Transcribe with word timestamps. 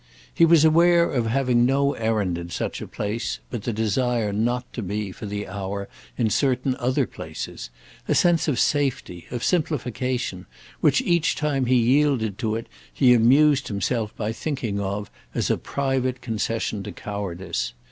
He 0.33 0.45
was 0.45 0.65
aware 0.65 1.11
of 1.11 1.27
having 1.27 1.63
no 1.63 1.93
errand 1.93 2.35
in 2.35 2.49
such 2.49 2.81
a 2.81 2.87
place 2.87 3.39
but 3.51 3.65
the 3.65 3.71
desire 3.71 4.33
not 4.33 4.65
to 4.73 4.81
be, 4.81 5.11
for 5.11 5.27
the 5.27 5.47
hour, 5.47 5.87
in 6.17 6.31
certain 6.31 6.75
other 6.79 7.05
places; 7.05 7.69
a 8.07 8.15
sense 8.15 8.47
of 8.47 8.57
safety, 8.59 9.27
of 9.29 9.43
simplification, 9.43 10.47
which 10.79 11.01
each 11.03 11.35
time 11.35 11.67
he 11.67 11.75
yielded 11.75 12.39
to 12.39 12.55
it 12.55 12.65
he 12.91 13.13
amused 13.13 13.67
himself 13.67 14.17
by 14.17 14.31
thinking 14.33 14.79
of 14.79 15.11
as 15.35 15.51
a 15.51 15.57
private 15.59 16.19
concession 16.19 16.81
to 16.81 16.91
cowardice. 16.91 17.73